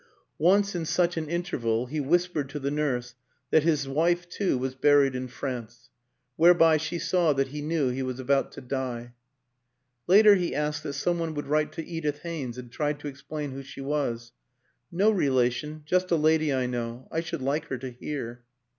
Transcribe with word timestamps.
Once, 0.39 0.73
in 0.73 0.83
such 0.83 1.15
an 1.15 1.29
interval, 1.29 1.85
he 1.85 1.99
whispered 1.99 2.49
to 2.49 2.57
the 2.57 2.71
nurse 2.71 3.13
that 3.51 3.61
his 3.61 3.87
wife, 3.87 4.27
too, 4.27 4.57
was 4.57 4.73
buried 4.73 5.13
in 5.13 5.27
France; 5.27 5.91
whereby 6.37 6.75
she 6.75 6.97
saw 6.97 7.33
that 7.33 7.49
he 7.49 7.61
knew 7.61 7.89
he 7.89 8.01
was 8.01 8.19
about 8.19 8.51
to 8.51 8.61
die. 8.61 9.13
Later 10.07 10.33
he 10.33 10.55
asked 10.55 10.81
that 10.81 10.93
some 10.93 11.19
one 11.19 11.35
would 11.35 11.45
write 11.45 11.71
to 11.73 11.85
Edith 11.85 12.21
Haynes, 12.23 12.57
and 12.57 12.71
tried 12.71 12.97
to 12.99 13.07
explain 13.07 13.51
who 13.51 13.61
she 13.61 13.81
was. 13.81 14.31
"No 14.91 15.11
relation 15.11 15.83
just 15.85 16.09
a 16.09 16.15
lady 16.15 16.51
I 16.51 16.65
know.... 16.65 17.07
I 17.11 17.19
should 17.21 17.43
like 17.43 17.65
her 17.65 17.77
to 17.77 17.91
hear." 17.91 18.41